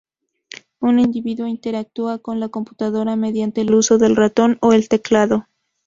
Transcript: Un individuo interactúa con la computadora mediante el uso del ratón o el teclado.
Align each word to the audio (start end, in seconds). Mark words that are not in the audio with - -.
Un 0.79 0.97
individuo 0.97 1.45
interactúa 1.45 2.17
con 2.17 2.39
la 2.39 2.49
computadora 2.49 3.15
mediante 3.15 3.61
el 3.61 3.71
uso 3.75 3.99
del 3.99 4.15
ratón 4.15 4.57
o 4.59 4.73
el 4.73 4.89
teclado. 4.89 5.45